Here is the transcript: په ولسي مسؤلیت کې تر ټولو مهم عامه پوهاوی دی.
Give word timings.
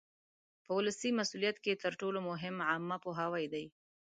په 0.65 0.71
ولسي 0.77 1.09
مسؤلیت 1.19 1.57
کې 1.63 1.79
تر 1.83 1.91
ټولو 1.99 2.19
مهم 2.29 2.55
عامه 2.69 2.97
پوهاوی 3.03 3.45
دی. 3.53 3.65